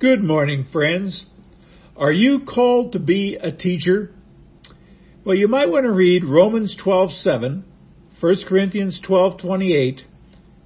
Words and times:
Good 0.00 0.24
morning, 0.24 0.64
friends. 0.72 1.26
Are 1.94 2.10
you 2.10 2.46
called 2.48 2.92
to 2.92 2.98
be 2.98 3.36
a 3.38 3.52
teacher? 3.52 4.08
Well, 5.26 5.36
you 5.36 5.46
might 5.46 5.68
want 5.68 5.84
to 5.84 5.92
read 5.92 6.24
Romans 6.24 6.74
12:7, 6.82 7.64
1 8.18 8.34
Corinthians 8.48 8.98
12:28, 9.06 10.00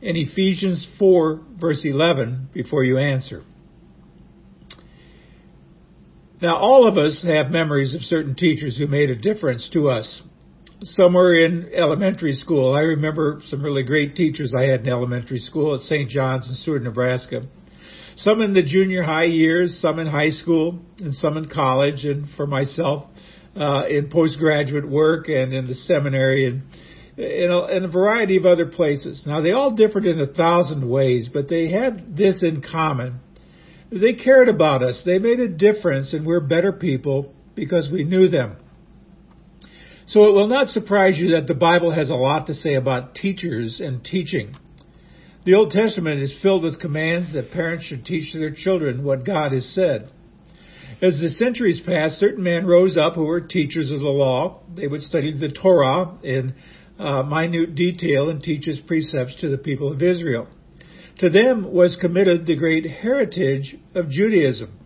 and 0.03 0.17
Ephesians 0.17 0.87
4 1.01 1.41
verse 1.59 1.81
11 1.83 2.51
before 2.55 2.85
you 2.85 2.97
answer. 2.97 3.43
Now, 6.41 6.57
all 6.59 6.87
of 6.87 6.97
us 6.97 7.21
have 7.25 7.51
memories 7.51 7.93
of 7.93 8.03
certain 8.03 8.37
teachers 8.37 8.79
who 8.79 8.87
made 8.87 9.11
a 9.11 9.17
difference 9.17 9.69
to 9.71 9.91
us. 9.91 10.23
Somewhere 10.85 11.35
in 11.35 11.73
elementary 11.75 12.35
school. 12.35 12.73
I 12.73 12.83
remember 12.83 13.43
some 13.49 13.65
really 13.65 13.83
great 13.83 14.15
teachers 14.15 14.55
I 14.57 14.67
had 14.67 14.83
in 14.83 14.89
elementary 14.89 15.41
school 15.41 15.75
at 15.75 15.81
St. 15.81 16.09
John's 16.09 16.49
in 16.49 16.55
Seward, 16.55 16.85
Nebraska. 16.85 17.43
Some 18.17 18.41
in 18.41 18.55
the 18.55 18.63
junior 18.63 19.03
high 19.03 19.25
years, 19.25 19.79
some 19.81 19.99
in 19.99 20.07
high 20.07 20.31
school, 20.31 20.79
and 20.99 21.15
some 21.15 21.37
in 21.37 21.49
college, 21.49 22.05
and 22.05 22.29
for 22.37 22.47
myself, 22.47 23.07
uh, 23.57 23.85
in 23.89 24.11
postgraduate 24.11 24.89
work 24.89 25.29
and 25.29 25.53
in 25.53 25.67
the 25.67 25.75
seminary 25.75 26.47
and 26.47 26.63
in 27.17 27.51
a, 27.51 27.67
in 27.67 27.85
a 27.85 27.89
variety 27.89 28.37
of 28.37 28.45
other 28.45 28.67
places. 28.67 29.23
Now, 29.27 29.41
they 29.41 29.53
all 29.53 29.75
differed 29.75 30.05
in 30.05 30.21
a 30.21 30.27
thousand 30.27 30.89
ways, 30.89 31.29
but 31.33 31.49
they 31.49 31.71
had 31.71 32.17
this 32.17 32.43
in 32.43 32.63
common 32.63 33.21
they 33.95 34.15
cared 34.15 34.49
about 34.49 34.83
us. 34.83 35.03
They 35.05 35.19
made 35.19 35.41
a 35.41 35.49
difference, 35.49 36.13
and 36.13 36.27
we're 36.27 36.41
better 36.41 36.73
people 36.73 37.33
because 37.55 37.91
we 37.91 38.05
knew 38.05 38.29
them. 38.29 38.57
So 40.07 40.27
it 40.27 40.33
will 40.33 40.49
not 40.49 40.69
surprise 40.69 41.17
you 41.17 41.31
that 41.31 41.47
the 41.47 41.55
Bible 41.55 41.93
has 41.93 42.11
a 42.11 42.15
lot 42.15 42.49
to 42.49 42.55
say 42.55 42.75
about 42.75 43.15
teachers 43.15 43.81
and 43.81 44.05
teaching. 44.05 44.55
The 45.45 45.55
Old 45.55 45.73
Testament 45.73 46.23
is 46.23 46.35
filled 46.41 46.63
with 46.63 46.81
commands 46.81 47.35
that 47.35 47.51
parents 47.51 47.85
should 47.85 48.07
teach 48.07 48.33
their 48.33 48.51
children 48.51 49.05
what 49.05 49.27
God 49.27 49.53
has 49.53 49.67
said. 49.75 50.11
As 51.03 51.21
the 51.21 51.29
centuries 51.29 51.81
passed, 51.85 52.19
certain 52.19 52.43
men 52.43 52.67
rose 52.67 52.97
up 52.97 53.15
who 53.15 53.25
were 53.25 53.43
teachers 53.43 53.91
of 53.91 54.01
the 54.01 54.09
law. 54.09 54.63
They 54.75 54.87
would 54.87 55.03
study 55.03 55.39
the 55.39 55.51
Torah 55.51 56.17
in 56.23 56.55
uh, 56.99 57.25
minute 57.25 57.75
detail 57.75 58.31
and 58.31 58.43
teach 58.43 58.67
its 58.67 58.81
precepts 58.87 59.37
to 59.41 59.51
the 59.51 59.59
people 59.59 59.93
of 59.93 60.03
Israel. 60.03 60.49
To 61.19 61.29
them 61.29 61.71
was 61.71 61.99
committed 62.01 62.47
the 62.47 62.57
great 62.57 62.87
heritage 62.87 63.77
of 63.95 64.09
Judaism. 64.09 64.79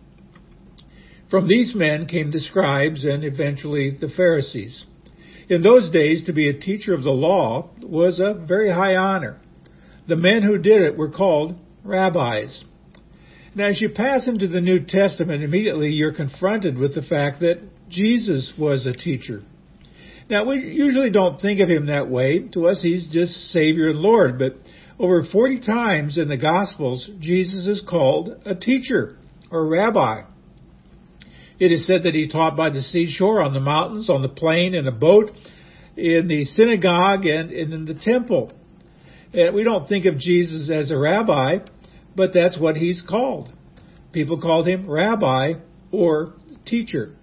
From 1.31 1.47
these 1.47 1.73
men 1.73 2.05
came 2.07 2.31
the 2.31 2.39
scribes 2.39 3.05
and 3.05 3.23
eventually 3.23 3.91
the 3.91 4.09
Pharisees. 4.09 4.85
In 5.47 5.63
those 5.63 5.89
days, 5.91 6.25
to 6.25 6.33
be 6.33 6.49
a 6.49 6.59
teacher 6.59 6.93
of 6.93 7.03
the 7.03 7.11
law 7.11 7.69
was 7.81 8.19
a 8.19 8.33
very 8.33 8.69
high 8.69 8.95
honor. 8.95 9.39
The 10.09 10.15
men 10.15 10.41
who 10.41 10.57
did 10.57 10.81
it 10.81 10.97
were 10.97 11.11
called 11.11 11.55
rabbis. 11.83 12.63
Now, 13.53 13.65
as 13.67 13.79
you 13.79 13.89
pass 13.89 14.27
into 14.27 14.47
the 14.47 14.59
New 14.59 14.83
Testament, 14.83 15.43
immediately 15.43 15.91
you're 15.91 16.15
confronted 16.15 16.79
with 16.79 16.95
the 16.95 17.03
fact 17.03 17.41
that 17.41 17.59
Jesus 17.89 18.51
was 18.57 18.87
a 18.87 18.93
teacher. 18.93 19.43
Now, 20.27 20.45
we 20.45 20.61
usually 20.61 21.11
don't 21.11 21.39
think 21.39 21.59
of 21.59 21.69
him 21.69 21.85
that 21.87 22.09
way. 22.09 22.39
To 22.53 22.69
us, 22.69 22.81
he's 22.81 23.07
just 23.11 23.51
Savior 23.51 23.89
and 23.89 23.99
Lord, 23.99 24.39
but 24.39 24.55
over 24.97 25.23
40 25.23 25.59
times 25.59 26.17
in 26.17 26.27
the 26.27 26.37
Gospels, 26.37 27.07
Jesus 27.19 27.67
is 27.67 27.83
called 27.87 28.29
a 28.45 28.55
teacher 28.55 29.15
or 29.51 29.67
rabbi. 29.67 30.23
It 31.59 31.71
is 31.71 31.85
said 31.85 32.01
that 32.03 32.15
he 32.15 32.27
taught 32.27 32.57
by 32.57 32.71
the 32.71 32.81
seashore, 32.81 33.43
on 33.43 33.53
the 33.53 33.59
mountains, 33.59 34.09
on 34.09 34.23
the 34.23 34.29
plain, 34.29 34.73
in 34.73 34.87
a 34.87 34.91
boat, 34.91 35.29
in 35.95 36.27
the 36.27 36.45
synagogue, 36.45 37.27
and 37.27 37.51
in 37.51 37.85
the 37.85 37.93
temple. 37.93 38.53
And 39.33 39.53
we 39.53 39.63
don't 39.63 39.87
think 39.87 40.05
of 40.05 40.17
Jesus 40.17 40.69
as 40.71 40.91
a 40.91 40.97
rabbi, 40.97 41.59
but 42.15 42.31
that's 42.33 42.59
what 42.59 42.75
he's 42.75 43.03
called. 43.07 43.51
People 44.11 44.41
called 44.41 44.67
him 44.67 44.89
rabbi 44.89 45.53
or 45.91 46.33
teacher. 46.65 47.15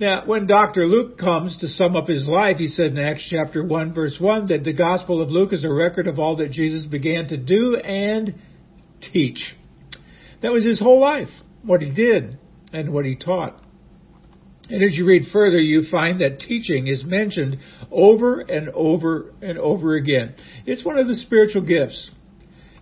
Now, 0.00 0.24
when 0.26 0.46
Dr. 0.46 0.86
Luke 0.86 1.18
comes 1.18 1.58
to 1.58 1.68
sum 1.68 1.96
up 1.96 2.06
his 2.06 2.26
life, 2.26 2.58
he 2.58 2.68
said 2.68 2.92
in 2.92 2.98
Acts 2.98 3.26
chapter 3.28 3.64
1 3.64 3.94
verse 3.94 4.16
1 4.20 4.46
that 4.46 4.62
the 4.62 4.72
Gospel 4.72 5.20
of 5.20 5.28
Luke 5.28 5.52
is 5.52 5.64
a 5.64 5.72
record 5.72 6.06
of 6.06 6.18
all 6.18 6.36
that 6.36 6.52
Jesus 6.52 6.84
began 6.84 7.28
to 7.28 7.36
do 7.36 7.76
and 7.76 8.34
teach. 9.12 9.54
That 10.40 10.52
was 10.52 10.64
his 10.64 10.80
whole 10.80 11.00
life, 11.00 11.28
what 11.64 11.82
he 11.82 11.92
did 11.92 12.38
and 12.72 12.92
what 12.92 13.04
he 13.04 13.16
taught. 13.16 13.60
And 14.70 14.82
as 14.82 14.94
you 14.94 15.06
read 15.06 15.24
further, 15.32 15.58
you 15.58 15.82
find 15.90 16.20
that 16.20 16.40
teaching 16.40 16.88
is 16.88 17.02
mentioned 17.02 17.58
over 17.90 18.40
and 18.40 18.68
over 18.70 19.32
and 19.40 19.58
over 19.58 19.94
again. 19.94 20.34
It's 20.66 20.84
one 20.84 20.98
of 20.98 21.06
the 21.06 21.14
spiritual 21.14 21.62
gifts. 21.62 22.10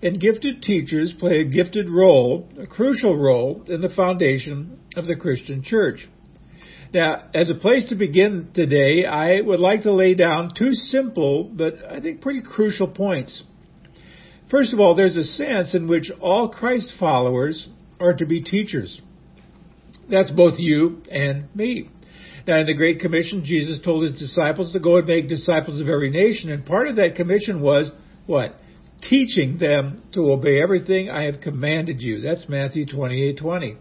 And 0.02 0.20
gifted 0.20 0.62
teachers 0.62 1.14
play 1.18 1.40
a 1.40 1.44
gifted 1.44 1.88
role, 1.88 2.48
a 2.60 2.66
crucial 2.66 3.16
role, 3.16 3.64
in 3.66 3.80
the 3.80 3.88
foundation 3.88 4.80
of 4.96 5.06
the 5.06 5.16
Christian 5.16 5.62
church. 5.62 6.08
Now, 6.92 7.28
as 7.34 7.50
a 7.50 7.54
place 7.54 7.88
to 7.88 7.94
begin 7.94 8.50
today, 8.52 9.04
I 9.04 9.40
would 9.40 9.60
like 9.60 9.82
to 9.82 9.92
lay 9.92 10.14
down 10.14 10.52
two 10.56 10.72
simple, 10.72 11.44
but 11.44 11.74
I 11.88 12.00
think 12.00 12.20
pretty 12.20 12.42
crucial 12.42 12.88
points. 12.88 13.42
First 14.50 14.72
of 14.72 14.80
all, 14.80 14.94
there's 14.94 15.16
a 15.16 15.24
sense 15.24 15.74
in 15.74 15.88
which 15.88 16.10
all 16.20 16.48
Christ 16.48 16.92
followers 16.98 17.68
are 17.98 18.14
to 18.14 18.26
be 18.26 18.42
teachers. 18.42 19.00
That's 20.10 20.30
both 20.30 20.54
you 20.58 21.02
and 21.10 21.54
me. 21.54 21.90
Now, 22.46 22.58
in 22.58 22.66
the 22.66 22.76
Great 22.76 23.00
Commission, 23.00 23.44
Jesus 23.44 23.80
told 23.84 24.04
his 24.04 24.18
disciples 24.18 24.72
to 24.72 24.78
go 24.78 24.96
and 24.98 25.06
make 25.06 25.28
disciples 25.28 25.80
of 25.80 25.88
every 25.88 26.10
nation, 26.10 26.50
and 26.50 26.64
part 26.64 26.86
of 26.86 26.96
that 26.96 27.16
commission 27.16 27.60
was 27.60 27.90
what? 28.26 28.54
Teaching 29.02 29.58
them 29.58 30.02
to 30.12 30.30
obey 30.30 30.62
everything 30.62 31.10
I 31.10 31.24
have 31.24 31.40
commanded 31.40 32.00
you. 32.00 32.20
That's 32.20 32.48
Matthew 32.48 32.86
28:20. 32.86 33.36
20. 33.38 33.76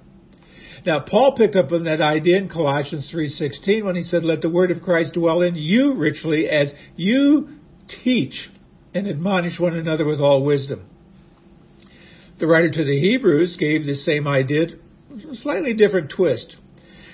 Now, 0.85 0.99
Paul 0.99 1.35
picked 1.35 1.55
up 1.55 1.71
on 1.71 1.85
that 1.85 2.01
idea 2.01 2.37
in 2.37 2.47
Colossians 2.47 3.11
3.16 3.13 3.83
when 3.83 3.95
he 3.95 4.03
said, 4.03 4.23
let 4.23 4.41
the 4.41 4.49
word 4.49 4.69
of 4.69 4.83
Christ 4.83 5.13
dwell 5.13 5.41
in 5.41 5.55
you 5.55 5.95
richly 5.95 6.47
as 6.47 6.71
you 6.95 7.49
teach 8.03 8.49
and 8.93 9.07
admonish 9.07 9.59
one 9.59 9.75
another 9.75 10.05
with 10.05 10.19
all 10.19 10.43
wisdom. 10.43 10.87
The 12.39 12.45
writer 12.47 12.69
to 12.69 12.83
the 12.83 12.99
Hebrews 12.99 13.57
gave 13.57 13.85
the 13.85 13.95
same 13.95 14.27
idea, 14.27 14.67
slightly 15.33 15.73
different 15.73 16.11
twist. 16.15 16.55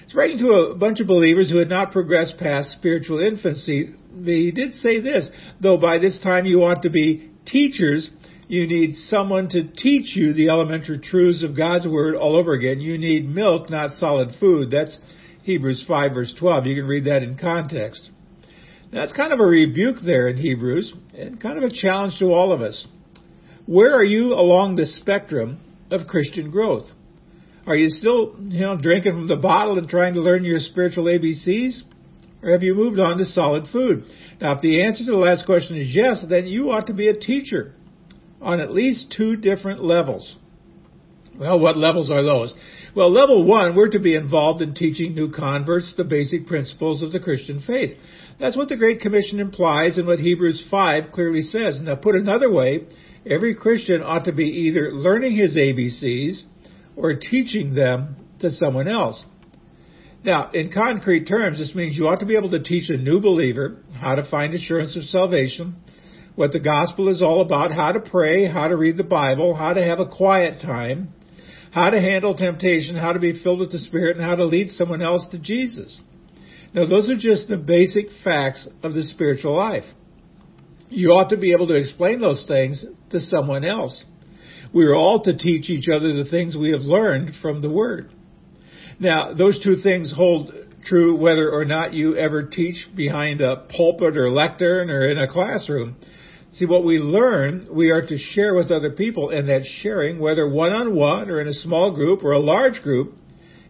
He's 0.05 0.15
writing 0.15 0.39
to 0.39 0.53
a 0.53 0.75
bunch 0.75 0.99
of 0.99 1.07
believers 1.07 1.49
who 1.49 1.57
had 1.57 1.69
not 1.69 1.91
progressed 1.91 2.35
past 2.37 2.71
spiritual 2.71 3.19
infancy. 3.19 3.93
He 4.23 4.51
did 4.51 4.73
say 4.73 4.99
this, 4.99 5.29
though 5.59 5.77
by 5.77 5.99
this 5.99 6.19
time 6.21 6.45
you 6.45 6.63
ought 6.63 6.83
to 6.83 6.89
be 6.89 7.29
teachers 7.45 8.09
you 8.51 8.67
need 8.67 8.95
someone 8.95 9.47
to 9.47 9.63
teach 9.63 10.13
you 10.13 10.33
the 10.33 10.49
elementary 10.49 10.99
truths 10.99 11.41
of 11.41 11.55
God's 11.55 11.87
Word 11.87 12.15
all 12.15 12.35
over 12.35 12.51
again. 12.51 12.81
You 12.81 12.97
need 12.97 13.25
milk, 13.25 13.69
not 13.69 13.91
solid 13.91 14.31
food. 14.41 14.71
That's 14.71 14.97
Hebrews 15.43 15.85
5 15.87 16.13
verse 16.13 16.35
12. 16.37 16.65
You 16.65 16.75
can 16.75 16.85
read 16.85 17.05
that 17.05 17.23
in 17.23 17.37
context. 17.37 18.09
That's 18.91 19.13
kind 19.13 19.31
of 19.31 19.39
a 19.39 19.45
rebuke 19.45 19.99
there 20.05 20.27
in 20.27 20.35
Hebrews 20.35 20.93
and 21.17 21.39
kind 21.39 21.57
of 21.57 21.63
a 21.63 21.73
challenge 21.73 22.19
to 22.19 22.33
all 22.33 22.51
of 22.51 22.59
us. 22.59 22.85
Where 23.67 23.95
are 23.95 24.03
you 24.03 24.33
along 24.33 24.75
the 24.75 24.85
spectrum 24.85 25.61
of 25.89 26.07
Christian 26.07 26.51
growth? 26.51 26.87
Are 27.65 27.75
you 27.75 27.89
still, 27.89 28.35
you 28.39 28.61
know, 28.61 28.77
drinking 28.77 29.13
from 29.13 29.27
the 29.27 29.35
bottle 29.35 29.77
and 29.77 29.87
trying 29.87 30.15
to 30.15 30.21
learn 30.21 30.43
your 30.43 30.59
spiritual 30.59 31.05
ABCs? 31.05 31.81
Or 32.43 32.51
have 32.51 32.63
you 32.63 32.73
moved 32.73 32.99
on 32.99 33.17
to 33.17 33.25
solid 33.25 33.67
food? 33.71 34.03
Now, 34.41 34.55
if 34.55 34.61
the 34.61 34.83
answer 34.83 35.05
to 35.05 35.11
the 35.11 35.17
last 35.17 35.45
question 35.45 35.77
is 35.77 35.93
yes, 35.93 36.25
then 36.27 36.47
you 36.47 36.71
ought 36.71 36.87
to 36.87 36.93
be 36.93 37.07
a 37.07 37.13
teacher 37.13 37.73
on 38.41 38.59
at 38.59 38.73
least 38.73 39.13
two 39.15 39.35
different 39.35 39.83
levels. 39.83 40.35
Well, 41.37 41.59
what 41.59 41.77
levels 41.77 42.09
are 42.09 42.23
those? 42.23 42.53
Well, 42.95 43.11
level 43.11 43.45
one, 43.45 43.75
we're 43.75 43.89
to 43.89 43.99
be 43.99 44.15
involved 44.15 44.61
in 44.61 44.73
teaching 44.73 45.13
new 45.13 45.31
converts 45.31 45.93
the 45.95 46.03
basic 46.03 46.47
principles 46.47 47.01
of 47.03 47.11
the 47.11 47.19
Christian 47.19 47.61
faith. 47.65 47.97
That's 48.39 48.57
what 48.57 48.69
the 48.69 48.75
Great 48.75 48.99
Commission 48.99 49.39
implies 49.39 49.97
and 49.97 50.07
what 50.07 50.19
Hebrews 50.19 50.67
5 50.69 51.11
clearly 51.11 51.41
says. 51.41 51.79
Now, 51.81 51.95
put 51.95 52.15
another 52.15 52.51
way, 52.51 52.87
every 53.25 53.55
Christian 53.55 54.01
ought 54.01 54.25
to 54.25 54.33
be 54.33 54.45
either 54.45 54.91
learning 54.91 55.37
his 55.37 55.55
ABCs 55.55 56.43
or 56.95 57.15
teaching 57.15 57.73
them 57.73 58.15
to 58.39 58.49
someone 58.51 58.87
else. 58.87 59.23
Now, 60.23 60.51
in 60.53 60.71
concrete 60.71 61.25
terms, 61.25 61.57
this 61.57 61.73
means 61.73 61.95
you 61.95 62.07
ought 62.07 62.19
to 62.19 62.25
be 62.25 62.35
able 62.35 62.51
to 62.51 62.61
teach 62.61 62.89
a 62.89 62.97
new 62.97 63.19
believer 63.19 63.77
how 63.99 64.15
to 64.15 64.29
find 64.29 64.53
assurance 64.53 64.95
of 64.95 65.03
salvation, 65.05 65.75
what 66.35 66.51
the 66.51 66.59
gospel 66.59 67.09
is 67.09 67.21
all 67.21 67.41
about, 67.41 67.71
how 67.71 67.91
to 67.91 67.99
pray, 67.99 68.45
how 68.45 68.67
to 68.67 68.77
read 68.77 68.97
the 68.97 69.03
Bible, 69.03 69.55
how 69.55 69.73
to 69.73 69.83
have 69.83 69.99
a 69.99 70.05
quiet 70.05 70.61
time, 70.61 71.13
how 71.71 71.89
to 71.89 71.99
handle 71.99 72.35
temptation, 72.35 72.95
how 72.95 73.13
to 73.13 73.19
be 73.19 73.41
filled 73.41 73.59
with 73.59 73.71
the 73.71 73.79
Spirit, 73.79 74.17
and 74.17 74.25
how 74.25 74.35
to 74.35 74.45
lead 74.45 74.69
someone 74.69 75.01
else 75.01 75.25
to 75.31 75.39
Jesus. 75.39 75.99
Now, 76.73 76.85
those 76.85 77.09
are 77.09 77.17
just 77.17 77.47
the 77.47 77.57
basic 77.57 78.05
facts 78.23 78.67
of 78.83 78.93
the 78.93 79.03
spiritual 79.03 79.55
life. 79.55 79.83
You 80.89 81.11
ought 81.11 81.29
to 81.29 81.37
be 81.37 81.53
able 81.53 81.67
to 81.67 81.75
explain 81.75 82.21
those 82.21 82.45
things 82.47 82.85
to 83.09 83.19
someone 83.19 83.65
else. 83.65 84.03
We 84.73 84.85
are 84.85 84.95
all 84.95 85.21
to 85.23 85.37
teach 85.37 85.69
each 85.69 85.89
other 85.89 86.13
the 86.13 86.29
things 86.29 86.55
we 86.55 86.71
have 86.71 86.81
learned 86.81 87.35
from 87.41 87.61
the 87.61 87.69
Word. 87.69 88.09
Now, 88.99 89.33
those 89.33 89.61
two 89.63 89.77
things 89.77 90.13
hold 90.15 90.53
true 90.85 91.15
whether 91.15 91.51
or 91.51 91.65
not 91.65 91.93
you 91.93 92.15
ever 92.15 92.43
teach 92.43 92.87
behind 92.95 93.41
a 93.41 93.67
pulpit 93.75 94.17
or 94.17 94.29
lectern 94.31 94.89
or 94.89 95.07
in 95.09 95.17
a 95.17 95.27
classroom. 95.27 95.95
See, 96.53 96.65
what 96.65 96.83
we 96.83 96.99
learn, 96.99 97.67
we 97.71 97.91
are 97.91 98.05
to 98.05 98.17
share 98.17 98.55
with 98.55 98.71
other 98.71 98.91
people, 98.91 99.29
and 99.29 99.47
that 99.47 99.63
sharing, 99.65 100.19
whether 100.19 100.49
one 100.49 100.73
on 100.73 100.95
one 100.95 101.29
or 101.29 101.39
in 101.39 101.47
a 101.47 101.53
small 101.53 101.93
group 101.93 102.23
or 102.23 102.33
a 102.33 102.39
large 102.39 102.81
group, 102.81 103.15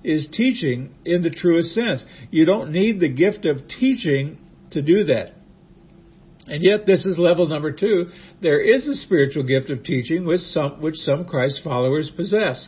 is 0.04 0.28
teaching 0.32 0.96
in 1.06 1.22
the 1.22 1.30
truest 1.30 1.72
sense. 1.72 2.04
You 2.32 2.46
don't 2.46 2.72
need 2.72 3.00
the 3.00 3.10
gift 3.10 3.46
of 3.46 3.68
teaching 3.68 4.40
to 4.72 4.82
do 4.82 5.04
that. 5.06 5.34
And 6.52 6.62
yet, 6.62 6.86
this 6.86 7.06
is 7.06 7.18
level 7.18 7.48
number 7.48 7.72
two. 7.72 8.08
There 8.42 8.60
is 8.60 8.86
a 8.86 8.96
spiritual 8.96 9.44
gift 9.44 9.70
of 9.70 9.86
teaching 9.86 10.26
which 10.26 10.42
some, 10.42 10.82
which 10.82 10.98
some 10.98 11.24
Christ 11.24 11.62
followers 11.64 12.12
possess. 12.14 12.68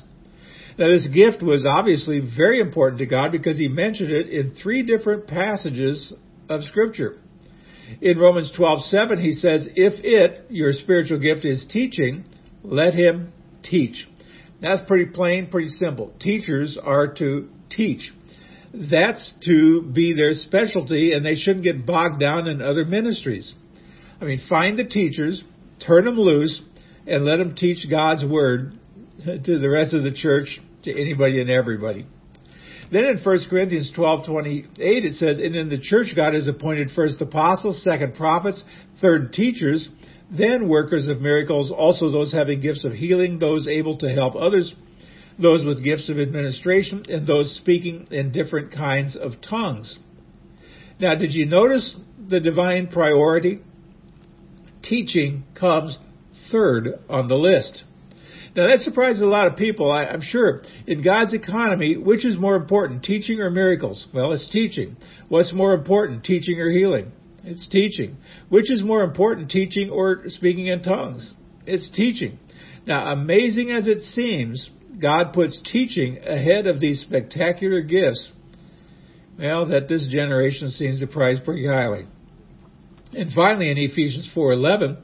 Now, 0.79 0.87
this 0.87 1.05
gift 1.07 1.43
was 1.43 1.65
obviously 1.69 2.21
very 2.21 2.61
important 2.61 2.99
to 2.99 3.05
God 3.05 3.33
because 3.33 3.59
He 3.59 3.67
mentioned 3.67 4.09
it 4.09 4.29
in 4.29 4.51
three 4.55 4.83
different 4.83 5.27
passages 5.27 6.13
of 6.47 6.63
Scripture. 6.63 7.17
In 7.99 8.17
Romans 8.17 8.53
12:7, 8.57 9.19
He 9.19 9.33
says, 9.33 9.67
"If 9.75 10.01
it, 10.05 10.45
your 10.49 10.71
spiritual 10.71 11.19
gift, 11.19 11.43
is 11.43 11.65
teaching, 11.65 12.23
let 12.63 12.93
him 12.93 13.33
teach." 13.63 14.07
That's 14.61 14.87
pretty 14.87 15.07
plain, 15.07 15.47
pretty 15.47 15.71
simple. 15.71 16.13
Teachers 16.21 16.77
are 16.77 17.09
to 17.15 17.49
teach. 17.69 18.13
That's 18.73 19.33
to 19.45 19.81
be 19.81 20.13
their 20.13 20.35
specialty, 20.35 21.11
and 21.11 21.25
they 21.25 21.35
shouldn't 21.35 21.65
get 21.65 21.85
bogged 21.85 22.21
down 22.21 22.47
in 22.47 22.61
other 22.61 22.85
ministries. 22.85 23.53
I 24.23 24.25
mean, 24.25 24.41
find 24.47 24.79
the 24.79 24.85
teachers, 24.85 25.43
turn 25.85 26.05
them 26.05 26.15
loose, 26.15 26.61
and 27.05 27.25
let 27.25 27.37
them 27.37 27.55
teach 27.55 27.85
God's 27.89 28.23
word 28.23 28.71
to 29.25 29.59
the 29.59 29.69
rest 29.69 29.93
of 29.93 30.03
the 30.03 30.13
church, 30.13 30.61
to 30.83 30.91
anybody 30.91 31.41
and 31.41 31.49
everybody. 31.49 32.07
Then 32.89 33.03
in 33.05 33.17
1 33.17 33.39
Corinthians 33.49 33.91
12:28 33.97 34.69
it 34.77 35.15
says, 35.15 35.39
"And 35.39 35.57
in 35.57 35.67
the 35.67 35.77
church 35.77 36.15
God 36.15 36.35
has 36.35 36.47
appointed 36.47 36.91
first 36.91 37.21
apostles, 37.21 37.83
second 37.83 38.15
prophets, 38.15 38.63
third 39.01 39.33
teachers, 39.33 39.89
then 40.31 40.69
workers 40.69 41.09
of 41.09 41.19
miracles, 41.21 41.69
also 41.69 42.09
those 42.09 42.31
having 42.31 42.61
gifts 42.61 42.85
of 42.85 42.93
healing, 42.93 43.39
those 43.39 43.67
able 43.67 43.97
to 43.97 44.09
help 44.09 44.35
others, 44.37 44.73
those 45.37 45.65
with 45.65 45.83
gifts 45.83 46.07
of 46.07 46.17
administration, 46.17 47.03
and 47.09 47.27
those 47.27 47.53
speaking 47.57 48.07
in 48.09 48.31
different 48.31 48.71
kinds 48.71 49.17
of 49.17 49.41
tongues." 49.41 49.99
Now, 50.97 51.15
did 51.15 51.33
you 51.33 51.45
notice 51.45 51.97
the 52.29 52.39
divine 52.39 52.87
priority? 52.87 53.59
Teaching 54.83 55.43
comes 55.59 55.97
third 56.51 56.87
on 57.09 57.27
the 57.27 57.35
list. 57.35 57.83
Now 58.55 58.67
that 58.67 58.81
surprises 58.81 59.21
a 59.21 59.25
lot 59.25 59.47
of 59.47 59.57
people, 59.57 59.91
I, 59.91 60.05
am 60.05 60.21
sure. 60.21 60.61
In 60.85 61.03
God's 61.03 61.33
economy, 61.33 61.97
which 61.97 62.23
is 62.23 62.37
more 62.37 62.55
important, 62.55 63.03
teaching 63.03 63.39
or 63.39 63.49
miracles? 63.49 64.07
Well, 64.13 64.31
it's 64.33 64.47
teaching. 64.49 64.95
What's 65.27 65.53
more 65.53 65.73
important, 65.73 66.23
teaching 66.23 66.59
or 66.59 66.69
healing? 66.69 67.11
It's 67.43 67.67
teaching. 67.69 68.17
Which 68.49 68.71
is 68.71 68.83
more 68.83 69.03
important, 69.03 69.49
teaching 69.49 69.89
or 69.89 70.23
speaking 70.27 70.67
in 70.67 70.83
tongues? 70.83 71.33
It's 71.65 71.89
teaching. 71.89 72.37
Now, 72.85 73.11
amazing 73.11 73.71
as 73.71 73.87
it 73.87 74.01
seems, 74.01 74.69
God 75.01 75.33
puts 75.33 75.59
teaching 75.71 76.19
ahead 76.19 76.67
of 76.67 76.79
these 76.79 77.01
spectacular 77.01 77.81
gifts, 77.81 78.31
well, 79.39 79.67
that 79.67 79.87
this 79.87 80.07
generation 80.09 80.69
seems 80.69 80.99
to 80.99 81.07
prize 81.07 81.37
pretty 81.43 81.65
highly. 81.65 82.05
And 83.15 83.31
finally, 83.31 83.69
in 83.69 83.77
Ephesians 83.77 84.29
4:11, 84.33 84.97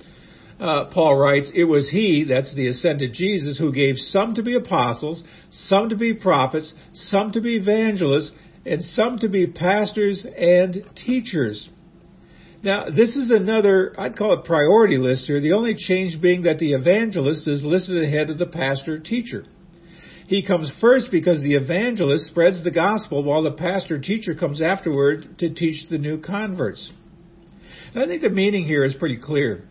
uh, 0.59 0.85
Paul 0.85 1.17
writes, 1.17 1.51
"It 1.53 1.65
was 1.65 1.89
he, 1.89 2.23
that's 2.23 2.53
the 2.53 2.67
ascended 2.67 3.13
Jesus, 3.13 3.57
who 3.57 3.71
gave 3.71 3.97
some 3.97 4.35
to 4.35 4.43
be 4.43 4.55
apostles, 4.55 5.23
some 5.51 5.89
to 5.89 5.95
be 5.95 6.13
prophets, 6.13 6.73
some 6.93 7.31
to 7.33 7.41
be 7.41 7.55
evangelists, 7.55 8.31
and 8.65 8.83
some 8.83 9.19
to 9.19 9.29
be 9.29 9.47
pastors 9.47 10.25
and 10.25 10.83
teachers." 10.95 11.69
Now, 12.61 12.89
this 12.89 13.15
is 13.15 13.31
another, 13.31 13.93
I'd 13.97 14.17
call 14.17 14.33
it 14.33 14.43
priority 14.43 14.97
list 14.97 15.27
here, 15.27 15.39
the 15.39 15.53
only 15.53 15.75
change 15.75 16.19
being 16.19 16.41
that 16.41 16.59
the 16.59 16.73
evangelist 16.73 17.47
is 17.47 17.63
listed 17.63 18.03
ahead 18.03 18.29
of 18.29 18.37
the 18.37 18.45
pastor 18.45 18.99
teacher. 18.99 19.45
He 20.27 20.43
comes 20.43 20.69
first 20.81 21.09
because 21.09 21.41
the 21.41 21.55
evangelist 21.55 22.25
spreads 22.25 22.63
the 22.63 22.71
gospel 22.71 23.23
while 23.23 23.43
the 23.43 23.51
pastor 23.51 23.97
teacher 23.97 24.35
comes 24.35 24.61
afterward 24.61 25.39
to 25.39 25.49
teach 25.49 25.87
the 25.89 25.97
new 25.97 26.19
converts. 26.19 26.91
And 27.93 28.03
I 28.03 28.07
think 28.07 28.21
the 28.21 28.29
meaning 28.29 28.65
here 28.65 28.85
is 28.85 28.93
pretty 28.93 29.17
clear. 29.17 29.63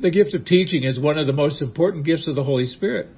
The 0.00 0.10
gift 0.10 0.34
of 0.34 0.44
teaching 0.44 0.84
is 0.84 0.98
one 0.98 1.18
of 1.18 1.26
the 1.26 1.32
most 1.32 1.60
important 1.60 2.04
gifts 2.04 2.28
of 2.28 2.34
the 2.34 2.44
Holy 2.44 2.66
Spirit. 2.66 3.08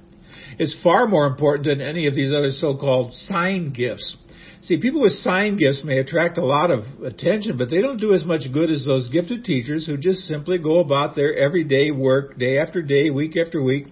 It's 0.59 0.77
far 0.83 1.07
more 1.07 1.27
important 1.27 1.67
than 1.67 1.81
any 1.81 2.07
of 2.07 2.15
these 2.15 2.33
other 2.33 2.51
so-called 2.51 3.13
sign 3.15 3.73
gifts. 3.73 4.17
See, 4.63 4.81
people 4.81 5.01
with 5.01 5.13
sign 5.13 5.57
gifts 5.57 5.83
may 5.85 5.99
attract 5.99 6.37
a 6.37 6.45
lot 6.45 6.71
of 6.71 6.85
attention, 7.03 7.57
but 7.57 7.71
they 7.71 7.81
don't 7.81 7.99
do 8.01 8.13
as 8.13 8.25
much 8.25 8.43
good 8.53 8.71
as 8.71 8.85
those 8.85 9.09
gifted 9.09 9.45
teachers 9.45 9.87
who 9.87 9.97
just 9.97 10.21
simply 10.21 10.59
go 10.59 10.81
about 10.81 11.17
their 11.17 11.35
everyday 11.35 11.91
work, 11.91 12.37
day 12.39 12.59
after 12.59 12.83
day, 12.83 13.11
week 13.11 13.37
after 13.37 13.63
week, 13.63 13.87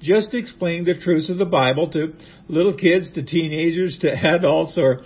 just 0.00 0.34
explaining 0.34 0.84
the 0.84 0.94
truths 0.94 1.30
of 1.30 1.38
the 1.38 1.46
Bible 1.46 1.90
to 1.90 2.14
little 2.48 2.76
kids, 2.76 3.12
to 3.14 3.24
teenagers, 3.24 3.98
to 4.02 4.08
adults, 4.28 4.78
or 4.78 5.02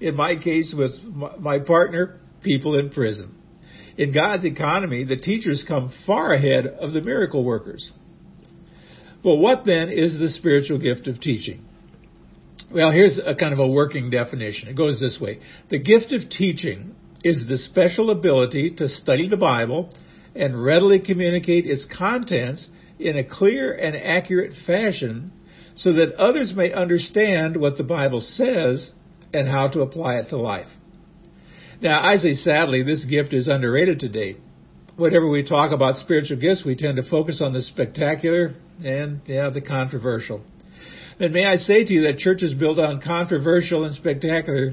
in 0.00 0.14
my 0.14 0.36
case 0.36 0.74
with 0.76 0.92
my 1.38 1.58
partner, 1.58 2.20
people 2.42 2.78
in 2.78 2.90
prison. 2.90 3.34
In 3.96 4.12
God's 4.12 4.44
economy, 4.44 5.04
the 5.04 5.16
teachers 5.16 5.64
come 5.66 5.92
far 6.06 6.32
ahead 6.32 6.66
of 6.66 6.92
the 6.92 7.00
miracle 7.00 7.44
workers. 7.44 7.90
Well, 9.22 9.38
what 9.38 9.66
then 9.66 9.90
is 9.90 10.18
the 10.18 10.28
spiritual 10.28 10.78
gift 10.78 11.06
of 11.06 11.20
teaching? 11.20 11.64
Well, 12.72 12.90
here's 12.90 13.20
a 13.24 13.34
kind 13.34 13.52
of 13.52 13.58
a 13.58 13.68
working 13.68 14.10
definition. 14.10 14.68
It 14.68 14.76
goes 14.76 15.00
this 15.00 15.18
way. 15.20 15.40
The 15.70 15.78
gift 15.78 16.12
of 16.12 16.30
teaching 16.30 16.94
is 17.24 17.46
the 17.48 17.58
special 17.58 18.10
ability 18.10 18.76
to 18.76 18.88
study 18.88 19.28
the 19.28 19.36
Bible 19.36 19.92
and 20.34 20.62
readily 20.62 21.00
communicate 21.00 21.66
its 21.66 21.86
contents 21.98 22.68
in 22.98 23.18
a 23.18 23.24
clear 23.24 23.72
and 23.72 23.96
accurate 23.96 24.52
fashion 24.66 25.32
so 25.74 25.92
that 25.94 26.14
others 26.14 26.52
may 26.54 26.72
understand 26.72 27.56
what 27.56 27.76
the 27.76 27.82
Bible 27.82 28.20
says 28.20 28.90
and 29.32 29.48
how 29.48 29.68
to 29.68 29.80
apply 29.80 30.16
it 30.16 30.28
to 30.30 30.36
life. 30.36 30.68
Now, 31.82 32.02
I 32.02 32.16
say 32.16 32.34
sadly, 32.34 32.82
this 32.82 33.04
gift 33.04 33.32
is 33.32 33.48
underrated 33.48 34.00
today. 34.00 34.36
Whenever 34.96 35.26
we 35.26 35.42
talk 35.42 35.72
about 35.72 35.96
spiritual 35.96 36.38
gifts, 36.38 36.62
we 36.64 36.76
tend 36.76 36.96
to 36.96 37.08
focus 37.08 37.40
on 37.42 37.54
the 37.54 37.62
spectacular 37.62 38.54
and, 38.84 39.22
yeah, 39.26 39.48
the 39.48 39.62
controversial. 39.62 40.42
And 41.18 41.32
may 41.32 41.46
I 41.46 41.56
say 41.56 41.84
to 41.84 41.92
you 41.92 42.02
that 42.02 42.18
churches 42.18 42.52
built 42.52 42.78
on 42.78 43.00
controversial 43.00 43.84
and 43.84 43.94
spectacular, 43.94 44.72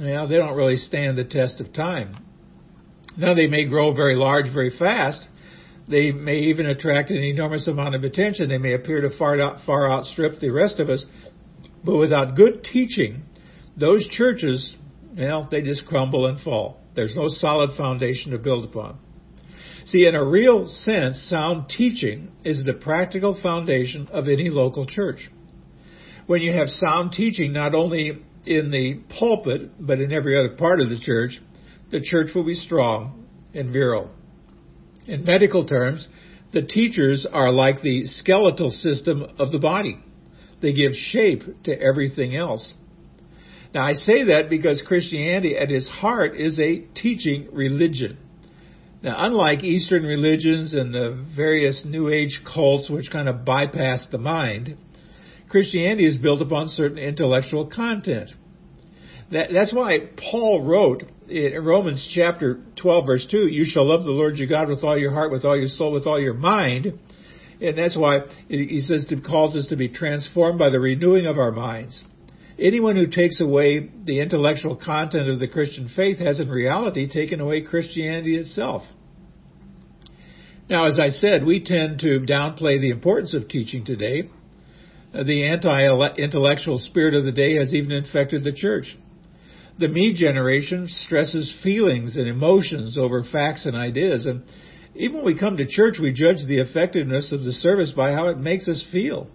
well, 0.00 0.26
they 0.26 0.36
don't 0.36 0.56
really 0.56 0.78
stand 0.78 1.16
the 1.16 1.24
test 1.24 1.60
of 1.60 1.72
time. 1.72 2.16
Now 3.16 3.34
they 3.34 3.46
may 3.46 3.68
grow 3.68 3.94
very 3.94 4.16
large 4.16 4.52
very 4.52 4.76
fast. 4.76 5.28
They 5.88 6.10
may 6.10 6.38
even 6.38 6.66
attract 6.66 7.10
an 7.10 7.22
enormous 7.22 7.68
amount 7.68 7.94
of 7.94 8.02
attention. 8.02 8.48
They 8.48 8.58
may 8.58 8.72
appear 8.72 9.00
to 9.02 9.16
far, 9.16 9.40
out, 9.40 9.58
far 9.64 9.90
outstrip 9.90 10.40
the 10.40 10.50
rest 10.50 10.80
of 10.80 10.88
us. 10.88 11.04
But 11.84 11.96
without 11.96 12.36
good 12.36 12.64
teaching, 12.64 13.22
those 13.76 14.06
churches, 14.08 14.76
well, 15.16 15.48
they 15.50 15.62
just 15.62 15.86
crumble 15.86 16.26
and 16.26 16.40
fall. 16.40 16.78
There's 16.94 17.16
no 17.16 17.28
solid 17.28 17.76
foundation 17.76 18.32
to 18.32 18.38
build 18.38 18.64
upon. 18.64 18.98
See, 19.86 20.06
in 20.06 20.14
a 20.14 20.24
real 20.24 20.66
sense, 20.66 21.28
sound 21.28 21.68
teaching 21.68 22.32
is 22.44 22.64
the 22.64 22.74
practical 22.74 23.38
foundation 23.42 24.08
of 24.12 24.28
any 24.28 24.48
local 24.48 24.86
church 24.86 25.28
when 26.26 26.42
you 26.42 26.52
have 26.52 26.68
sound 26.68 27.12
teaching, 27.12 27.52
not 27.52 27.74
only 27.74 28.22
in 28.46 28.70
the 28.70 29.00
pulpit, 29.18 29.70
but 29.78 30.00
in 30.00 30.12
every 30.12 30.38
other 30.38 30.56
part 30.56 30.80
of 30.80 30.88
the 30.88 30.98
church, 30.98 31.40
the 31.90 32.00
church 32.00 32.28
will 32.34 32.44
be 32.44 32.54
strong 32.54 33.26
and 33.54 33.72
virile. 33.72 34.10
In 35.06 35.24
medical 35.24 35.66
terms, 35.66 36.06
the 36.52 36.62
teachers 36.62 37.26
are 37.30 37.50
like 37.50 37.82
the 37.82 38.04
skeletal 38.06 38.70
system 38.70 39.24
of 39.38 39.50
the 39.50 39.58
body. 39.58 39.98
They 40.60 40.72
give 40.72 40.92
shape 40.92 41.42
to 41.64 41.72
everything 41.72 42.36
else. 42.36 42.72
Now 43.74 43.86
I 43.86 43.94
say 43.94 44.24
that 44.24 44.50
because 44.50 44.82
Christianity 44.86 45.56
at 45.56 45.70
its 45.70 45.88
heart 45.88 46.36
is 46.36 46.60
a 46.60 46.80
teaching 46.94 47.48
religion. 47.52 48.18
Now 49.02 49.16
unlike 49.18 49.64
Eastern 49.64 50.04
religions 50.04 50.72
and 50.74 50.94
the 50.94 51.24
various 51.34 51.82
New 51.84 52.08
Age 52.08 52.40
cults 52.44 52.90
which 52.90 53.10
kind 53.10 53.28
of 53.28 53.44
bypass 53.44 54.06
the 54.10 54.18
mind, 54.18 54.76
Christianity 55.48 56.06
is 56.06 56.18
built 56.18 56.42
upon 56.42 56.68
certain 56.68 56.98
intellectual 56.98 57.66
content. 57.66 58.30
That, 59.32 59.48
that's 59.52 59.72
why 59.72 60.10
Paul 60.30 60.62
wrote 60.62 61.04
in 61.28 61.64
Romans 61.64 62.06
chapter 62.14 62.60
12 62.76 63.06
verse 63.06 63.26
2, 63.30 63.48
you 63.48 63.64
shall 63.64 63.86
love 63.86 64.04
the 64.04 64.10
Lord 64.10 64.36
your 64.36 64.48
God 64.48 64.68
with 64.68 64.84
all 64.84 64.98
your 64.98 65.12
heart, 65.12 65.32
with 65.32 65.46
all 65.46 65.58
your 65.58 65.68
soul, 65.68 65.92
with 65.92 66.06
all 66.06 66.20
your 66.20 66.34
mind. 66.34 66.98
And 67.60 67.78
that's 67.78 67.96
why 67.96 68.20
he 68.48 68.80
says 68.80 69.06
it 69.08 69.24
calls 69.24 69.56
us 69.56 69.68
to 69.68 69.76
be 69.76 69.88
transformed 69.88 70.58
by 70.58 70.68
the 70.68 70.80
renewing 70.80 71.26
of 71.26 71.38
our 71.38 71.52
minds. 71.52 72.04
Anyone 72.62 72.94
who 72.94 73.08
takes 73.08 73.40
away 73.40 73.90
the 74.04 74.20
intellectual 74.20 74.76
content 74.76 75.28
of 75.28 75.40
the 75.40 75.48
Christian 75.48 75.88
faith 75.96 76.18
has 76.18 76.38
in 76.38 76.48
reality 76.48 77.08
taken 77.08 77.40
away 77.40 77.62
Christianity 77.62 78.36
itself. 78.36 78.84
Now, 80.70 80.86
as 80.86 80.96
I 80.96 81.08
said, 81.08 81.44
we 81.44 81.64
tend 81.64 81.98
to 82.00 82.20
downplay 82.20 82.80
the 82.80 82.90
importance 82.90 83.34
of 83.34 83.48
teaching 83.48 83.84
today 83.84 84.30
uh, 85.12 85.24
the 85.24 85.44
anti-intellectual 85.48 86.78
spirit 86.78 87.14
of 87.14 87.24
the 87.24 87.32
day 87.32 87.56
has 87.56 87.74
even 87.74 87.90
infected 87.90 88.44
the 88.44 88.52
church. 88.52 88.96
The 89.78 89.88
me 89.88 90.14
generation 90.14 90.86
stresses 90.88 91.52
feelings 91.64 92.16
and 92.16 92.28
emotions 92.28 92.96
over 92.96 93.24
facts 93.24 93.66
and 93.66 93.76
ideas, 93.76 94.24
and 94.26 94.44
Even 94.94 95.16
when 95.16 95.24
we 95.26 95.38
come 95.38 95.56
to 95.56 95.66
church, 95.66 95.98
we 96.00 96.12
judge 96.12 96.46
the 96.46 96.58
effectiveness 96.58 97.32
of 97.32 97.44
the 97.44 97.52
service 97.52 97.92
by 97.92 98.12
how 98.12 98.28
it 98.28 98.38
makes 98.38 98.68
us 98.68 98.84
feel. 98.92 99.28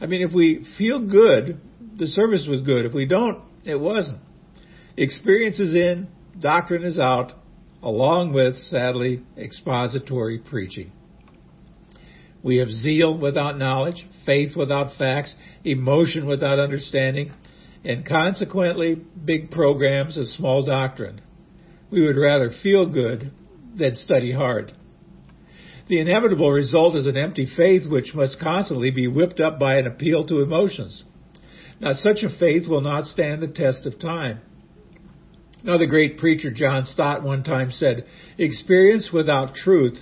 I 0.00 0.06
mean, 0.06 0.22
if 0.22 0.32
we 0.32 0.66
feel 0.76 0.98
good, 1.06 1.60
the 1.96 2.06
service 2.06 2.46
was 2.48 2.62
good. 2.62 2.84
If 2.84 2.94
we 2.94 3.06
don't, 3.06 3.42
it 3.64 3.78
wasn't. 3.78 4.20
Experience 4.96 5.58
is 5.58 5.74
in, 5.74 6.08
doctrine 6.38 6.84
is 6.84 6.98
out, 6.98 7.32
along 7.82 8.32
with, 8.32 8.54
sadly, 8.54 9.22
expository 9.36 10.38
preaching. 10.38 10.92
We 12.42 12.58
have 12.58 12.70
zeal 12.70 13.16
without 13.16 13.58
knowledge, 13.58 14.06
faith 14.26 14.56
without 14.56 14.96
facts, 14.96 15.34
emotion 15.64 16.26
without 16.26 16.58
understanding, 16.58 17.32
and 17.84 18.06
consequently, 18.06 18.94
big 18.94 19.50
programs 19.50 20.16
of 20.16 20.26
small 20.26 20.64
doctrine. 20.64 21.20
We 21.90 22.06
would 22.06 22.16
rather 22.16 22.50
feel 22.62 22.86
good 22.86 23.32
than 23.76 23.96
study 23.96 24.32
hard. 24.32 24.72
The 25.88 26.00
inevitable 26.00 26.50
result 26.50 26.96
is 26.96 27.06
an 27.06 27.16
empty 27.16 27.46
faith 27.56 27.90
which 27.90 28.14
must 28.14 28.40
constantly 28.40 28.90
be 28.90 29.08
whipped 29.08 29.40
up 29.40 29.58
by 29.58 29.76
an 29.76 29.86
appeal 29.86 30.24
to 30.26 30.40
emotions. 30.40 31.04
Now, 31.82 31.94
such 31.94 32.22
a 32.22 32.30
faith 32.38 32.68
will 32.68 32.80
not 32.80 33.06
stand 33.06 33.42
the 33.42 33.48
test 33.48 33.86
of 33.86 33.98
time. 33.98 34.40
Now, 35.64 35.78
the 35.78 35.86
great 35.86 36.16
preacher 36.16 36.52
John 36.52 36.84
Stott 36.84 37.24
one 37.24 37.42
time 37.42 37.72
said, 37.72 38.06
Experience 38.38 39.10
without 39.12 39.56
truth 39.56 39.98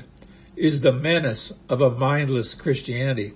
is 0.59 0.83
the 0.83 0.93
menace 0.93 1.55
of 1.71 1.81
a 1.81 1.91
mindless 1.91 2.55
Christianity. 2.61 3.33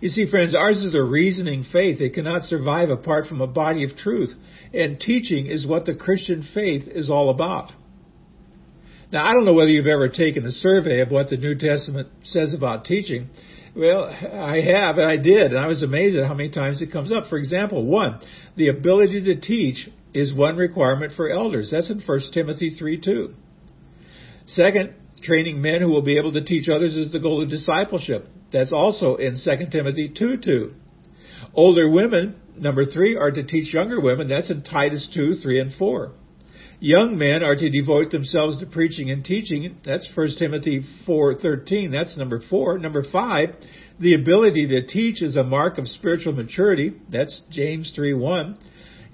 You 0.00 0.10
see, 0.10 0.30
friends, 0.30 0.54
ours 0.54 0.78
is 0.78 0.94
a 0.94 1.02
reasoning 1.02 1.64
faith. 1.72 2.00
It 2.00 2.14
cannot 2.14 2.44
survive 2.44 2.90
apart 2.90 3.26
from 3.26 3.40
a 3.40 3.48
body 3.48 3.82
of 3.82 3.96
truth. 3.96 4.32
And 4.72 5.00
teaching 5.00 5.46
is 5.46 5.66
what 5.66 5.86
the 5.86 5.94
Christian 5.96 6.46
faith 6.54 6.86
is 6.86 7.10
all 7.10 7.30
about. 7.30 7.72
Now, 9.12 9.24
I 9.24 9.32
don't 9.32 9.44
know 9.44 9.54
whether 9.54 9.70
you've 9.70 9.86
ever 9.88 10.08
taken 10.08 10.46
a 10.46 10.52
survey 10.52 11.00
of 11.00 11.10
what 11.10 11.30
the 11.30 11.36
New 11.36 11.56
Testament 11.56 12.08
says 12.22 12.54
about 12.54 12.84
teaching. 12.84 13.30
Well, 13.76 14.04
I 14.04 14.60
have, 14.60 14.98
and 14.98 15.08
I 15.08 15.16
did, 15.16 15.52
and 15.52 15.58
I 15.58 15.66
was 15.66 15.82
amazed 15.82 16.16
at 16.16 16.28
how 16.28 16.34
many 16.34 16.50
times 16.50 16.80
it 16.80 16.92
comes 16.92 17.10
up. 17.10 17.26
For 17.28 17.36
example, 17.36 17.84
one, 17.84 18.20
the 18.56 18.68
ability 18.68 19.24
to 19.24 19.40
teach 19.40 19.88
is 20.12 20.32
one 20.32 20.56
requirement 20.56 21.12
for 21.16 21.28
elders. 21.28 21.70
That's 21.72 21.90
in 21.90 22.00
1 22.00 22.20
Timothy 22.32 22.70
3 22.70 23.00
2. 23.00 23.34
Second, 24.46 24.94
training 25.22 25.60
men 25.60 25.80
who 25.80 25.88
will 25.88 26.02
be 26.02 26.18
able 26.18 26.32
to 26.34 26.44
teach 26.44 26.68
others 26.68 26.94
is 26.94 27.10
the 27.10 27.18
goal 27.18 27.42
of 27.42 27.50
discipleship. 27.50 28.28
That's 28.52 28.72
also 28.72 29.16
in 29.16 29.36
2 29.42 29.66
Timothy 29.72 30.12
2 30.16 30.36
2. 30.36 30.74
Older 31.54 31.90
women, 31.90 32.36
number 32.56 32.84
three, 32.84 33.16
are 33.16 33.32
to 33.32 33.42
teach 33.42 33.74
younger 33.74 34.00
women. 34.00 34.28
That's 34.28 34.50
in 34.50 34.62
Titus 34.62 35.10
2 35.12 35.34
3 35.42 35.60
and 35.60 35.72
4. 35.74 36.12
Young 36.84 37.16
men 37.16 37.42
are 37.42 37.56
to 37.56 37.70
devote 37.70 38.10
themselves 38.10 38.58
to 38.58 38.66
preaching 38.66 39.10
and 39.10 39.24
teaching. 39.24 39.74
That's 39.86 40.06
1 40.14 40.36
Timothy 40.38 40.82
4:13. 41.06 41.90
That's 41.90 42.18
number 42.18 42.40
4. 42.40 42.78
Number 42.78 43.02
5, 43.02 43.56
the 43.98 44.12
ability 44.12 44.68
to 44.68 44.86
teach 44.86 45.22
is 45.22 45.34
a 45.34 45.42
mark 45.42 45.78
of 45.78 45.88
spiritual 45.88 46.34
maturity. 46.34 46.92
That's 47.08 47.40
James 47.50 47.90
3:1. 47.96 48.58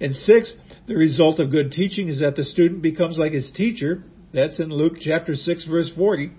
And 0.01 0.13
6, 0.13 0.53
the 0.87 0.97
result 0.97 1.39
of 1.39 1.49
good 1.49 1.71
teaching 1.71 2.09
is 2.09 2.19
that 2.19 2.35
the 2.35 2.43
student 2.43 2.81
becomes 2.81 3.17
like 3.17 3.31
his 3.31 3.49
teacher. 3.51 4.03
That's 4.33 4.59
in 4.59 4.69
Luke 4.69 4.97
chapter 4.99 5.33
6 5.33 5.63
verse 5.63 5.89
40. 5.95 6.31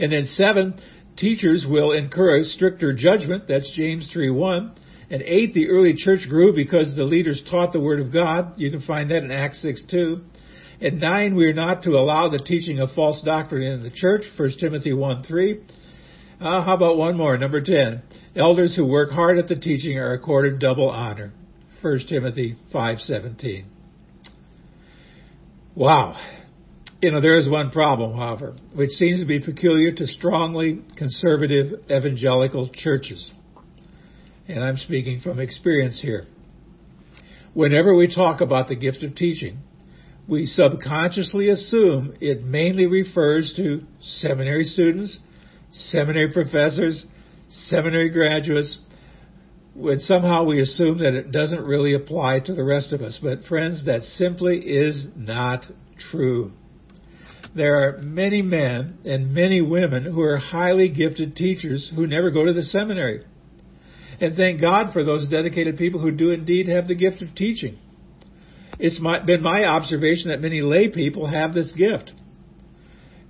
And 0.00 0.10
then 0.10 0.26
7, 0.26 0.74
teachers 1.16 1.64
will 1.70 1.92
encourage 1.92 2.46
stricter 2.46 2.92
judgment. 2.94 3.46
That's 3.46 3.70
James 3.70 4.10
3:1. 4.12 4.72
And 5.10 5.22
eight, 5.22 5.52
the 5.52 5.68
early 5.68 5.94
church 5.94 6.28
grew 6.28 6.54
because 6.54 6.94
the 6.94 7.04
leaders 7.04 7.42
taught 7.50 7.72
the 7.72 7.80
Word 7.80 8.00
of 8.00 8.12
God. 8.12 8.54
You 8.58 8.70
can 8.70 8.80
find 8.80 9.10
that 9.10 9.22
in 9.22 9.30
Acts 9.30 9.60
6 9.62 9.84
2. 9.90 10.20
And 10.80 11.00
nine, 11.00 11.36
we 11.36 11.46
are 11.46 11.52
not 11.52 11.82
to 11.84 11.90
allow 11.90 12.28
the 12.28 12.38
teaching 12.38 12.80
of 12.80 12.90
false 12.92 13.22
doctrine 13.22 13.62
in 13.62 13.82
the 13.82 13.90
church. 13.90 14.24
1 14.36 14.50
Timothy 14.58 14.92
1 14.92 15.22
3. 15.24 15.60
Uh, 16.40 16.62
how 16.62 16.74
about 16.74 16.96
one 16.96 17.16
more? 17.16 17.38
Number 17.38 17.60
10. 17.60 18.02
Elders 18.36 18.74
who 18.76 18.86
work 18.86 19.10
hard 19.10 19.38
at 19.38 19.46
the 19.46 19.56
teaching 19.56 19.98
are 19.98 20.12
accorded 20.12 20.58
double 20.58 20.90
honor. 20.90 21.32
1 21.82 22.08
Timothy 22.08 22.56
5:17. 22.72 23.64
Wow. 25.74 26.16
You 27.00 27.10
know, 27.10 27.20
there 27.20 27.36
is 27.36 27.48
one 27.48 27.70
problem, 27.70 28.16
however, 28.16 28.56
which 28.72 28.90
seems 28.90 29.20
to 29.20 29.26
be 29.26 29.38
peculiar 29.38 29.92
to 29.92 30.06
strongly 30.06 30.80
conservative 30.96 31.80
evangelical 31.90 32.68
churches 32.68 33.30
and 34.48 34.62
I'm 34.62 34.76
speaking 34.76 35.20
from 35.20 35.38
experience 35.38 36.00
here. 36.00 36.26
Whenever 37.54 37.94
we 37.94 38.12
talk 38.12 38.40
about 38.40 38.68
the 38.68 38.76
gift 38.76 39.02
of 39.02 39.14
teaching, 39.14 39.58
we 40.28 40.46
subconsciously 40.46 41.48
assume 41.50 42.16
it 42.20 42.42
mainly 42.42 42.86
refers 42.86 43.52
to 43.56 43.82
seminary 44.00 44.64
students, 44.64 45.18
seminary 45.72 46.32
professors, 46.32 47.06
seminary 47.48 48.10
graduates, 48.10 48.78
when 49.74 49.98
somehow 49.98 50.44
we 50.44 50.60
assume 50.60 50.98
that 50.98 51.14
it 51.14 51.32
doesn't 51.32 51.60
really 51.60 51.94
apply 51.94 52.40
to 52.40 52.54
the 52.54 52.64
rest 52.64 52.92
of 52.92 53.02
us. 53.02 53.18
But 53.22 53.44
friends, 53.44 53.84
that 53.86 54.02
simply 54.02 54.58
is 54.58 55.06
not 55.16 55.64
true. 56.10 56.52
There 57.54 57.76
are 57.76 57.98
many 57.98 58.42
men 58.42 58.98
and 59.04 59.32
many 59.32 59.60
women 59.60 60.04
who 60.04 60.22
are 60.22 60.38
highly 60.38 60.88
gifted 60.88 61.36
teachers 61.36 61.92
who 61.94 62.06
never 62.06 62.30
go 62.30 62.44
to 62.44 62.52
the 62.52 62.62
seminary. 62.62 63.24
And 64.20 64.36
thank 64.36 64.60
God 64.60 64.92
for 64.92 65.04
those 65.04 65.28
dedicated 65.28 65.76
people 65.76 66.00
who 66.00 66.10
do 66.10 66.30
indeed 66.30 66.68
have 66.68 66.88
the 66.88 66.94
gift 66.94 67.22
of 67.22 67.34
teaching. 67.34 67.78
It's 68.78 69.00
my, 69.00 69.20
been 69.24 69.42
my 69.42 69.64
observation 69.64 70.30
that 70.30 70.40
many 70.40 70.60
lay 70.60 70.88
people 70.88 71.26
have 71.26 71.54
this 71.54 71.72
gift. 71.72 72.12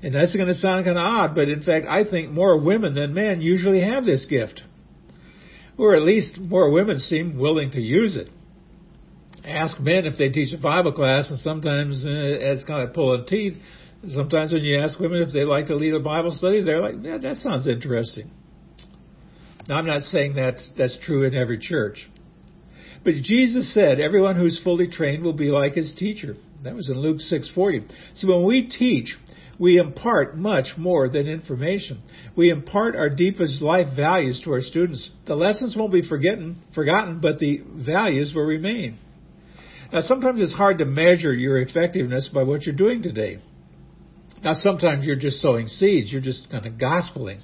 And 0.03 0.15
that's 0.15 0.35
going 0.35 0.49
to 0.49 0.55
sound 0.55 0.85
kind 0.85 0.99
of 0.99 1.05
odd, 1.05 1.35
but 1.35 1.49
in 1.49 1.63
fact, 1.63 1.87
I 1.89 2.05
think 2.05 2.31
more 2.31 2.61
women 2.61 2.95
than 2.95 3.15
men 3.15 3.41
usually 3.41 3.83
have 3.83 4.05
this 4.05 4.27
gift. 4.27 4.63
Or 5.79 5.97
at 5.97 6.03
least 6.03 6.39
more 6.39 6.71
women 6.71 6.99
seem 6.99 7.39
willing 7.39 7.71
to 7.73 7.81
use 7.81 8.17
it. 8.17 8.29
Ask 9.45 9.81
men 9.81 10.05
if 10.05 10.17
they 10.17 10.29
teach 10.29 10.53
a 10.55 10.59
Bible 10.59 10.93
class, 10.93 11.29
and 11.31 11.39
sometimes 11.39 12.05
uh, 12.05 12.09
it's 12.11 12.65
kind 12.65 12.87
of 12.87 12.95
pulling 12.95 13.27
teeth. 13.27 13.55
Sometimes 14.09 14.53
when 14.53 14.63
you 14.63 14.79
ask 14.79 14.99
women 14.99 15.23
if 15.23 15.33
they 15.33 15.45
like 15.45 15.67
to 15.67 15.75
lead 15.75 15.95
a 15.95 16.01
Bible 16.01 16.33
study, 16.33 16.63
they're 16.63 16.81
like, 16.81 16.97
yeah, 17.01 17.19
that 17.19 17.39
sounds 17.39 17.67
interesting. 17.67 18.31
Now, 19.69 19.77
I'm 19.77 19.87
not 19.87 20.03
saying 20.03 20.35
that's, 20.35 20.71
that's 20.77 20.99
true 21.05 21.23
in 21.25 21.35
every 21.35 21.59
church. 21.59 22.09
But 23.03 23.15
Jesus 23.23 23.73
said, 23.75 24.01
everyone 24.01 24.37
who's 24.37 24.61
fully 24.63 24.89
trained 24.89 25.25
will 25.25 25.35
be 25.35 25.51
like 25.51 25.75
his 25.75 25.95
teacher. 25.95 26.37
That 26.65 26.75
was 26.75 26.89
in 26.89 26.99
Luke 26.99 27.19
6:40. 27.19 27.91
See, 28.15 28.27
when 28.27 28.45
we 28.45 28.69
teach, 28.69 29.15
we 29.59 29.79
impart 29.79 30.37
much 30.37 30.69
more 30.77 31.09
than 31.09 31.27
information. 31.29 32.01
We 32.35 32.51
impart 32.51 32.97
our 32.97 33.11
deepest 33.11 33.61
life 33.61 33.95
values 33.95 34.41
to 34.45 34.53
our 34.53 34.63
students. 34.63 35.11
The 35.27 35.37
lessons 35.37 35.77
won't 35.77 35.93
be 35.93 36.07
forgotten, 36.09 36.57
forgotten, 36.75 37.21
but 37.21 37.39
the 37.39 37.61
values 37.67 38.33
will 38.35 38.47
remain. 38.47 38.99
Now, 39.93 40.01
sometimes 40.01 40.41
it's 40.41 40.55
hard 40.55 40.79
to 40.79 40.87
measure 40.87 41.33
your 41.33 41.59
effectiveness 41.59 42.29
by 42.33 42.43
what 42.43 42.63
you're 42.63 42.75
doing 42.75 43.03
today. 43.03 43.39
Now, 44.43 44.55
sometimes 44.55 45.05
you're 45.05 45.17
just 45.17 45.41
sowing 45.41 45.69
seeds. 45.69 46.11
You're 46.11 46.21
just 46.21 46.51
kind 46.51 46.67
of 46.67 46.75
gospeling. 46.75 47.41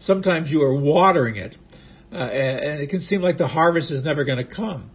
Sometimes 0.00 0.50
you 0.50 0.62
are 0.62 0.74
watering 0.74 1.36
it 1.36 1.56
uh, 2.14 2.16
and 2.16 2.80
it 2.80 2.90
can 2.90 3.00
seem 3.00 3.20
like 3.20 3.38
the 3.38 3.48
harvest 3.48 3.90
is 3.90 4.04
never 4.04 4.24
going 4.24 4.38
to 4.38 4.54
come. 4.54 4.90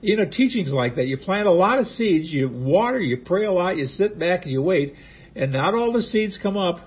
You 0.00 0.16
know, 0.16 0.24
teachings 0.24 0.72
like 0.72 0.96
that. 0.96 1.06
You 1.06 1.18
plant 1.18 1.46
a 1.46 1.52
lot 1.52 1.78
of 1.78 1.86
seeds, 1.86 2.32
you 2.32 2.48
water, 2.48 3.00
you 3.00 3.18
pray 3.18 3.44
a 3.44 3.52
lot, 3.52 3.76
you 3.76 3.86
sit 3.86 4.18
back 4.18 4.44
and 4.44 4.52
you 4.52 4.62
wait, 4.62 4.94
and 5.36 5.52
not 5.52 5.74
all 5.74 5.92
the 5.92 6.02
seeds 6.02 6.38
come 6.42 6.56
up, 6.56 6.78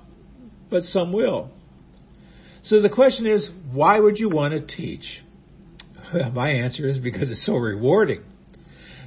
but 0.70 0.84
some 0.84 1.14
will. 1.14 1.52
So 2.64 2.82
the 2.82 2.90
question 2.90 3.28
is, 3.28 3.50
why 3.72 4.00
would 4.00 4.18
you 4.18 4.30
want 4.30 4.54
to 4.54 4.76
teach? 4.76 5.22
Well, 6.14 6.32
my 6.32 6.52
answer 6.52 6.90
is 6.90 6.98
because 6.98 7.30
it's 7.30 7.46
so 7.46 7.56
rewarding. 7.56 8.24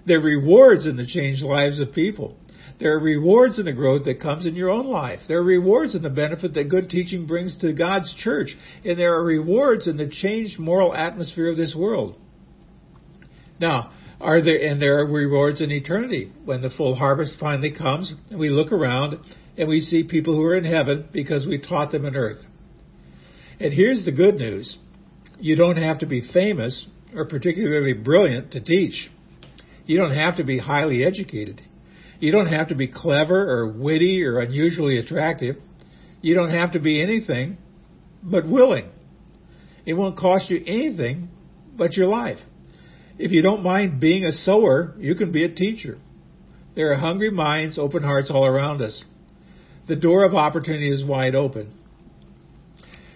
Are 0.08 0.20
rewards 0.20 0.87
in 0.87 0.96
the 0.96 1.06
changed 1.06 1.42
lives 1.42 1.80
of 1.80 1.92
people. 1.92 2.37
There 2.81 2.95
are 2.95 3.00
rewards 3.00 3.59
in 3.59 3.66
the 3.66 3.73
growth 3.73 4.04
that 4.04 4.21
comes 4.21 4.47
in 4.47 4.57
your 4.57 4.71
own 4.71 4.87
life. 4.87 5.21
There 5.28 5.38
are 5.38 5.45
rewards 5.45 5.95
in 5.95 6.02
the 6.02 6.11
benefit 6.11 6.54
that 6.54 6.69
good 6.69 6.90
teaching 6.90 7.26
brings 7.26 7.57
to 7.59 7.73
God's 7.73 8.12
church. 8.14 8.57
And 8.85 8.99
there 8.99 9.14
are 9.14 9.25
rewards 9.25 9.87
in 9.87 9.97
the 9.97 10.09
changed 10.09 10.59
moral 10.59 10.95
atmosphere 10.95 11.50
of 11.50 11.57
this 11.57 11.75
world. 11.76 12.16
Now, 13.61 13.93
are 14.21 14.43
there, 14.43 14.59
and 14.66 14.81
there 14.83 14.99
are 14.99 15.07
rewards 15.07 15.61
in 15.61 15.71
eternity 15.71 16.33
when 16.45 16.62
the 16.62 16.71
full 16.71 16.95
harvest 16.95 17.37
finally 17.38 17.73
comes 17.73 18.12
and 18.31 18.38
we 18.38 18.49
look 18.49 18.73
around 18.73 19.19
and 19.57 19.69
we 19.69 19.81
see 19.81 20.04
people 20.04 20.35
who 20.35 20.43
are 20.43 20.57
in 20.57 20.64
heaven 20.64 21.09
because 21.12 21.47
we 21.47 21.61
taught 21.61 21.93
them 21.93 22.04
on 22.04 22.16
earth. 22.16 22.43
And 23.61 23.73
here's 23.73 24.04
the 24.04 24.12
good 24.12 24.37
news. 24.37 24.76
You 25.38 25.57
don't 25.57 25.76
have 25.76 26.00
to 26.00 26.07
be 26.07 26.23
famous 26.33 26.87
or 27.14 27.28
particularly 27.28 27.93
brilliant 27.93 28.52
to 28.52 28.61
teach. 28.61 29.11
You 29.87 29.99
don't 29.99 30.16
have 30.16 30.37
to 30.37 30.45
be 30.45 30.59
highly 30.59 31.04
educated. 31.04 31.62
You 32.25 32.33
don't 32.33 32.47
have 32.47 32.69
to 32.69 32.75
be 32.75 32.88
clever 32.88 33.50
or 33.50 33.71
witty 33.71 34.25
or 34.25 34.40
unusually 34.40 34.99
attractive. 34.99 35.57
You 36.23 36.35
don't 36.35 36.49
have 36.49 36.73
to 36.73 36.78
be 36.78 37.02
anything 37.02 37.59
but 38.23 38.49
willing. 38.49 38.88
It 39.85 39.93
won't 39.93 40.16
cost 40.16 40.49
you 40.49 40.57
anything 40.66 41.28
but 41.76 41.99
your 41.99 42.07
life. 42.07 42.38
If 43.19 43.31
you 43.31 43.43
don't 43.43 43.62
mind 43.62 44.00
being 44.00 44.25
a 44.25 44.33
sower, 44.33 44.95
you 44.97 45.14
can 45.16 45.33
be 45.33 45.45
a 45.45 45.54
teacher. 45.54 45.99
There 46.75 46.93
are 46.93 46.97
hungry 46.97 47.31
minds, 47.31 47.78
open 47.78 48.02
hearts 48.02 48.31
all 48.31 48.47
around 48.47 48.81
us. 48.81 49.04
The 49.87 49.97
door 49.97 50.25
of 50.25 50.35
opportunity 50.35 50.90
is 50.90 51.04
wide 51.04 51.35
open. 51.35 51.75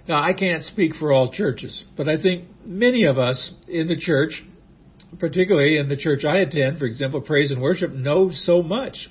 Now, 0.07 0.23
I 0.23 0.35
can't 0.35 0.63
speak 0.65 0.97
for 0.97 1.13
all 1.13 1.33
churches, 1.33 1.83
but 1.97 2.11
I 2.11 2.21
think 2.21 2.45
many 2.63 3.05
of 3.05 3.17
us 3.17 3.55
in 3.69 3.89
the 3.89 3.97
church, 3.97 4.45
particularly 5.19 5.79
in 5.79 5.89
the 5.89 5.97
church 5.97 6.25
I 6.25 6.39
attend, 6.39 6.79
for 6.79 6.85
example, 6.85 7.21
praise 7.21 7.51
and 7.51 7.61
worship, 7.61 7.93
know 7.93 8.31
so 8.33 8.63
much. 8.63 9.09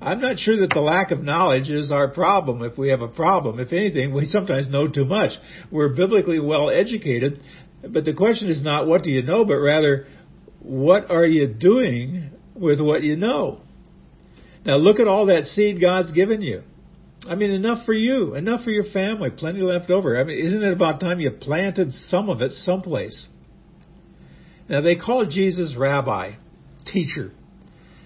I'm 0.00 0.20
not 0.20 0.38
sure 0.38 0.58
that 0.60 0.70
the 0.70 0.80
lack 0.80 1.10
of 1.10 1.22
knowledge 1.22 1.68
is 1.68 1.90
our 1.90 2.08
problem 2.08 2.62
if 2.62 2.78
we 2.78 2.88
have 2.88 3.02
a 3.02 3.08
problem. 3.08 3.60
If 3.60 3.72
anything, 3.72 4.14
we 4.14 4.24
sometimes 4.24 4.68
know 4.68 4.88
too 4.88 5.04
much. 5.04 5.32
We're 5.70 5.94
biblically 5.94 6.40
well 6.40 6.70
educated, 6.70 7.42
but 7.86 8.04
the 8.04 8.14
question 8.14 8.48
is 8.48 8.62
not 8.62 8.86
what 8.86 9.02
do 9.02 9.10
you 9.10 9.22
know, 9.22 9.44
but 9.44 9.56
rather 9.56 10.06
what 10.60 11.10
are 11.10 11.26
you 11.26 11.46
doing 11.48 12.30
with 12.54 12.80
what 12.80 13.02
you 13.02 13.16
know? 13.16 13.60
Now 14.64 14.76
look 14.76 15.00
at 15.00 15.06
all 15.06 15.26
that 15.26 15.44
seed 15.44 15.80
God's 15.80 16.12
given 16.12 16.40
you. 16.40 16.62
I 17.28 17.34
mean, 17.34 17.50
enough 17.50 17.84
for 17.84 17.92
you, 17.92 18.34
enough 18.34 18.64
for 18.64 18.70
your 18.70 18.84
family, 18.84 19.30
plenty 19.30 19.60
left 19.60 19.90
over. 19.90 20.18
I 20.18 20.24
mean, 20.24 20.38
isn't 20.38 20.62
it 20.62 20.72
about 20.72 21.00
time 21.00 21.20
you 21.20 21.30
planted 21.30 21.92
some 21.92 22.30
of 22.30 22.40
it 22.40 22.52
someplace? 22.52 23.26
Now 24.70 24.80
they 24.80 24.94
called 24.94 25.32
Jesus 25.32 25.74
rabbi, 25.76 26.34
teacher, 26.86 27.32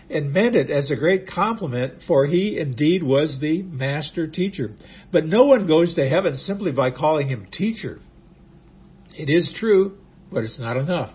and 0.08 0.32
meant 0.32 0.56
it 0.56 0.70
as 0.70 0.90
a 0.90 0.96
great 0.96 1.28
compliment, 1.28 2.02
for 2.08 2.24
he 2.24 2.58
indeed 2.58 3.02
was 3.02 3.38
the 3.38 3.62
master 3.62 4.26
teacher. 4.26 4.72
But 5.12 5.26
no 5.26 5.44
one 5.44 5.66
goes 5.66 5.94
to 5.94 6.08
heaven 6.08 6.36
simply 6.36 6.72
by 6.72 6.90
calling 6.90 7.28
him 7.28 7.48
teacher. 7.52 8.00
It 9.14 9.28
is 9.28 9.54
true, 9.54 9.98
but 10.32 10.44
it's 10.44 10.58
not 10.58 10.78
enough. 10.78 11.10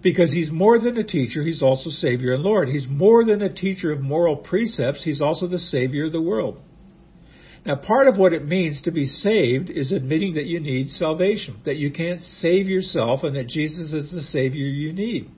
Because 0.00 0.30
he's 0.30 0.50
more 0.50 0.78
than 0.78 0.96
a 0.96 1.04
teacher, 1.04 1.42
he's 1.42 1.62
also 1.62 1.90
Savior 1.90 2.32
and 2.32 2.44
Lord. 2.44 2.68
He's 2.68 2.86
more 2.88 3.24
than 3.24 3.42
a 3.42 3.52
teacher 3.52 3.90
of 3.90 4.00
moral 4.00 4.36
precepts, 4.36 5.02
he's 5.02 5.20
also 5.20 5.48
the 5.48 5.58
Savior 5.58 6.06
of 6.06 6.12
the 6.12 6.22
world. 6.22 6.60
Now, 7.64 7.76
part 7.76 8.08
of 8.08 8.18
what 8.18 8.32
it 8.32 8.44
means 8.44 8.82
to 8.82 8.90
be 8.90 9.06
saved 9.06 9.70
is 9.70 9.92
admitting 9.92 10.34
that 10.34 10.46
you 10.46 10.58
need 10.58 10.90
salvation, 10.90 11.60
that 11.64 11.76
you 11.76 11.92
can't 11.92 12.20
save 12.20 12.66
yourself, 12.66 13.22
and 13.22 13.36
that 13.36 13.46
Jesus 13.46 13.92
is 13.92 14.10
the 14.10 14.22
Savior 14.22 14.66
you 14.66 14.92
need. 14.92 15.30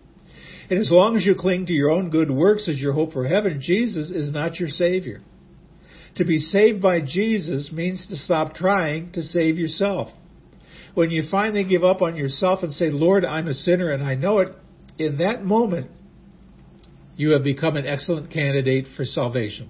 And 0.70 0.78
as 0.78 0.90
long 0.90 1.16
as 1.16 1.26
you 1.26 1.34
cling 1.34 1.66
to 1.66 1.74
your 1.74 1.90
own 1.90 2.08
good 2.08 2.30
works 2.30 2.66
as 2.68 2.80
your 2.80 2.94
hope 2.94 3.12
for 3.12 3.26
heaven, 3.26 3.60
Jesus 3.60 4.10
is 4.10 4.32
not 4.32 4.58
your 4.58 4.70
Savior. 4.70 5.20
To 6.16 6.24
be 6.24 6.38
saved 6.38 6.80
by 6.80 7.00
Jesus 7.00 7.70
means 7.72 8.06
to 8.06 8.16
stop 8.16 8.54
trying 8.54 9.12
to 9.12 9.22
save 9.22 9.58
yourself. 9.58 10.08
When 10.94 11.10
you 11.10 11.24
finally 11.30 11.64
give 11.64 11.84
up 11.84 12.00
on 12.00 12.16
yourself 12.16 12.62
and 12.62 12.72
say, 12.72 12.86
Lord, 12.86 13.24
I'm 13.24 13.48
a 13.48 13.54
sinner 13.54 13.90
and 13.90 14.02
I 14.02 14.14
know 14.14 14.38
it, 14.38 14.54
in 14.96 15.18
that 15.18 15.44
moment, 15.44 15.90
you 17.16 17.30
have 17.30 17.42
become 17.42 17.76
an 17.76 17.86
excellent 17.86 18.30
candidate 18.30 18.86
for 18.96 19.04
salvation. 19.04 19.68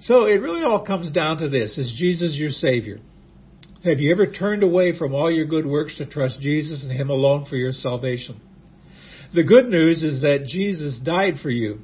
So 0.00 0.24
it 0.26 0.40
really 0.40 0.62
all 0.62 0.84
comes 0.84 1.10
down 1.10 1.38
to 1.38 1.48
this. 1.48 1.76
Is 1.76 1.92
Jesus 1.96 2.34
your 2.36 2.50
Savior? 2.50 3.00
Have 3.84 4.00
you 4.00 4.12
ever 4.12 4.26
turned 4.26 4.62
away 4.62 4.96
from 4.96 5.14
all 5.14 5.30
your 5.30 5.46
good 5.46 5.66
works 5.66 5.96
to 5.98 6.06
trust 6.06 6.40
Jesus 6.40 6.82
and 6.82 6.92
Him 6.92 7.10
alone 7.10 7.46
for 7.48 7.56
your 7.56 7.72
salvation? 7.72 8.40
The 9.34 9.44
good 9.44 9.68
news 9.68 10.02
is 10.02 10.22
that 10.22 10.46
Jesus 10.46 10.98
died 10.98 11.34
for 11.42 11.50
you. 11.50 11.80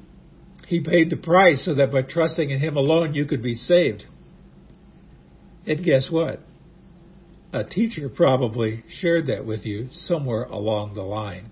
He 0.67 0.81
paid 0.81 1.09
the 1.09 1.17
price 1.17 1.63
so 1.63 1.75
that 1.75 1.91
by 1.91 2.01
trusting 2.01 2.49
in 2.49 2.59
Him 2.59 2.75
alone 2.75 3.13
you 3.13 3.25
could 3.25 3.43
be 3.43 3.55
saved. 3.55 4.03
And 5.67 5.83
guess 5.83 6.09
what? 6.11 6.39
A 7.53 7.63
teacher 7.63 8.09
probably 8.09 8.83
shared 8.99 9.27
that 9.27 9.45
with 9.45 9.65
you 9.65 9.87
somewhere 9.91 10.43
along 10.43 10.95
the 10.95 11.03
line. 11.03 11.49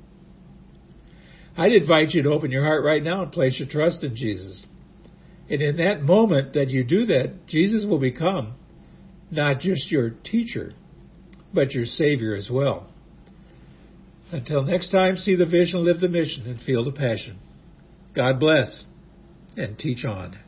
I'd 1.55 1.71
invite 1.71 2.09
you 2.09 2.23
to 2.23 2.31
open 2.31 2.51
your 2.51 2.65
heart 2.65 2.83
right 2.83 3.03
now 3.03 3.23
and 3.23 3.31
place 3.31 3.59
your 3.59 3.69
trust 3.69 4.03
in 4.03 4.15
Jesus. 4.15 4.65
And 5.53 5.61
in 5.61 5.77
that 5.77 6.01
moment 6.01 6.53
that 6.53 6.71
you 6.71 6.83
do 6.83 7.05
that, 7.05 7.45
Jesus 7.45 7.85
will 7.87 7.99
become 7.99 8.55
not 9.29 9.59
just 9.59 9.91
your 9.91 10.09
teacher, 10.09 10.73
but 11.53 11.73
your 11.73 11.85
Savior 11.85 12.33
as 12.33 12.49
well. 12.51 12.87
Until 14.31 14.63
next 14.63 14.89
time, 14.89 15.15
see 15.15 15.35
the 15.35 15.45
vision, 15.45 15.83
live 15.83 15.99
the 15.99 16.09
mission, 16.09 16.47
and 16.47 16.59
feel 16.59 16.83
the 16.83 16.91
passion. 16.91 17.37
God 18.15 18.39
bless 18.39 18.85
and 19.55 19.77
teach 19.77 20.03
on. 20.05 20.39